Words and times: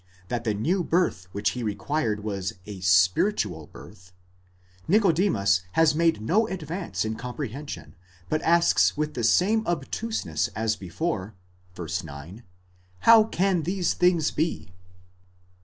5 0.21 0.21
8), 0.21 0.29
that 0.29 0.43
the 0.45 0.53
new 0.55 0.83
birth 0.83 1.27
which 1.31 1.51
he 1.51 1.61
required 1.61 2.23
was 2.23 2.53
a 2.65 2.79
spiritual 2.81 3.67
birth, 3.67 4.11
γεννηθῆναι 4.89 4.89
ἐκ 4.89 4.89
τοῦ 4.89 4.89
πνεύματος, 4.89 4.89
Nicodemus 5.37 5.61
has 5.73 5.93
made 5.93 6.21
no 6.23 6.47
advance 6.47 7.05
in 7.05 7.13
comprehension, 7.15 7.93
but 8.27 8.41
asks 8.41 8.97
with 8.97 9.13
the 9.13 9.23
same 9.23 9.61
obtuseness 9.67 10.47
as 10.55 10.75
before 10.75 11.35
(v. 11.75 11.83
9), 12.03 12.41
How 13.01 13.25
can 13.25 13.61
these 13.61 13.93
things 13.93 14.31
be? 14.31 14.71